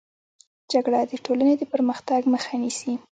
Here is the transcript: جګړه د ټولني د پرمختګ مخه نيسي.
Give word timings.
جګړه 0.71 1.01
د 1.11 1.13
ټولني 1.25 1.53
د 1.57 1.63
پرمختګ 1.73 2.21
مخه 2.33 2.53
نيسي. 2.61 2.93